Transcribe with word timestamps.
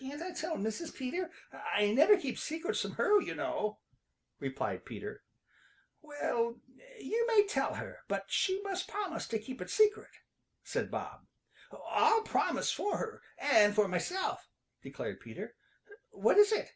"Can't 0.00 0.20
I 0.20 0.32
tell 0.32 0.56
Mrs. 0.56 0.92
Peter? 0.92 1.30
I 1.52 1.92
never 1.92 2.18
keep 2.18 2.36
secrets 2.36 2.80
from 2.82 2.94
her 2.96 3.20
you 3.20 3.32
know," 3.36 3.78
replied 4.40 4.84
Peter. 4.84 5.22
"Well, 6.02 6.60
you 6.98 7.24
may 7.28 7.46
tell 7.46 7.74
her, 7.74 8.00
but 8.08 8.24
she 8.28 8.60
must 8.62 8.88
promise 8.88 9.28
to 9.28 9.38
keep 9.38 9.60
it 9.62 9.70
secret," 9.70 10.10
said 10.64 10.90
Bob. 10.90 11.28
"I'll 11.70 12.22
promise 12.24 12.72
for 12.72 12.96
her 12.96 13.22
and 13.38 13.72
for 13.72 13.86
myself," 13.86 14.48
declared 14.82 15.20
Peter. 15.20 15.54
"What 16.10 16.38
is 16.38 16.50
it?" 16.50 16.72